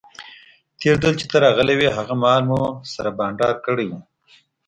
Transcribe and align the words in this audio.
تیر 0.79 0.95
ځل 1.03 1.13
چې 1.19 1.25
ته 1.31 1.37
راغلی 1.45 1.75
وې 1.77 1.89
هغه 1.97 2.13
مهال 2.21 2.43
مو 2.49 2.59
سره 2.93 3.09
بانډار 3.17 3.55
کړی 3.65 3.85
وو. 3.89 3.99